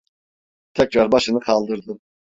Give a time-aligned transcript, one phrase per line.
[0.73, 1.99] Tekrar başını kaldırdı.